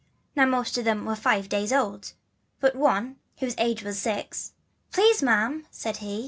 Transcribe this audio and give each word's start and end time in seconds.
"Now 0.35 0.45
most 0.47 0.79
of 0.79 0.83
them 0.83 1.05
were 1.05 1.15
five 1.15 1.47
days 1.47 1.71
old, 1.71 2.13
But 2.59 2.75
one, 2.75 3.17
whose 3.37 3.53
age 3.59 3.83
was 3.83 3.99
six 3.99 4.53
"Please, 4.91 5.21
ma'am," 5.21 5.67
said 5.69 5.97
he." 5.97 6.19